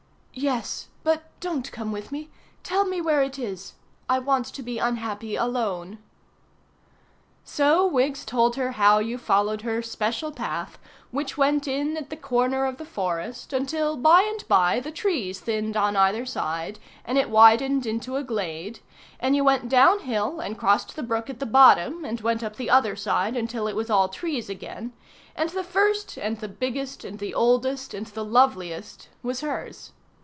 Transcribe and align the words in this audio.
"Yes, 0.33 0.87
but 1.03 1.23
don't 1.41 1.69
come 1.73 1.91
with 1.91 2.09
me; 2.09 2.29
tell 2.63 2.85
me 2.85 3.01
where 3.01 3.21
it 3.21 3.37
is. 3.37 3.73
I 4.09 4.17
want 4.17 4.45
to 4.45 4.63
be 4.63 4.79
unhappy 4.79 5.35
alone." 5.35 5.99
So 7.43 7.85
Wiggs 7.85 8.23
told 8.23 8.55
her 8.55 8.71
how 8.71 8.99
you 8.99 9.17
followed 9.17 9.63
her 9.63 9.81
special 9.81 10.31
path, 10.31 10.79
which 11.11 11.37
went 11.37 11.67
in 11.67 11.97
at 11.97 12.09
the 12.09 12.15
corner 12.15 12.65
of 12.65 12.77
the 12.77 12.85
forest, 12.85 13.51
until 13.51 13.97
by 13.97 14.21
and 14.21 14.47
by 14.47 14.79
the 14.79 14.89
trees 14.89 15.41
thinned 15.41 15.75
on 15.75 15.97
either 15.97 16.25
side, 16.25 16.79
and 17.03 17.17
it 17.17 17.29
widened 17.29 17.85
into 17.85 18.15
a 18.15 18.23
glade, 18.23 18.79
and 19.19 19.35
you 19.35 19.43
went 19.43 19.67
downhill 19.69 20.39
and 20.39 20.57
crossed 20.57 20.95
the 20.95 21.03
brook 21.03 21.29
at 21.29 21.39
the 21.39 21.45
bottom 21.45 22.05
and 22.05 22.21
went 22.21 22.41
up 22.41 22.55
the 22.55 22.69
other 22.69 22.95
side 22.95 23.35
until 23.35 23.67
it 23.67 23.75
was 23.75 23.89
all 23.89 24.07
trees 24.07 24.49
again, 24.49 24.93
and 25.35 25.49
the 25.49 25.63
first 25.63 26.17
and 26.17 26.39
the 26.39 26.47
biggest 26.47 27.03
and 27.03 27.19
the 27.19 27.33
oldest 27.33 27.93
and 27.93 28.07
the 28.07 28.23
loveliest 28.25 29.09
was 29.21 29.41
hers. 29.41 29.91